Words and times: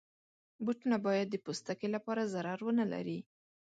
بوټونه 0.63 0.97
باید 1.05 1.27
د 1.29 1.35
پوستکي 1.45 1.87
لپاره 1.95 2.29
ضرر 2.33 2.59
ونه 2.65 2.85
لري. 2.93 3.19